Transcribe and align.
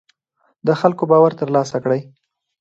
د 0.67 0.69
خلکو 0.81 1.03
باور 1.11 1.31
تر 1.39 1.47
لاسه 1.55 1.77
کړئ 1.83 2.01